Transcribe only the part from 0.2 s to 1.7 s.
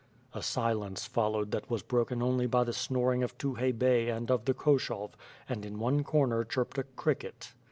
A silence followed that